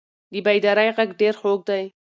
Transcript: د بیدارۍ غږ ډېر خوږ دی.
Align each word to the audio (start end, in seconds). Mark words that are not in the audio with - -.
د 0.31 0.33
بیدارۍ 0.45 0.89
غږ 0.97 1.09
ډېر 1.21 1.33
خوږ 1.39 1.59
دی. 1.69 1.83